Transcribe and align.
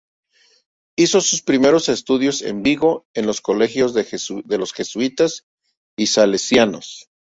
Hizo 0.97 1.21
sus 1.21 1.43
primeros 1.43 1.87
estudios 1.87 2.41
en 2.41 2.63
Vigo 2.63 3.05
en 3.13 3.27
los 3.27 3.39
colegios 3.39 3.93
de 3.93 4.57
los 4.57 4.73
jesuitas 4.73 5.45
y 5.95 6.07
salesianos. 6.07 7.11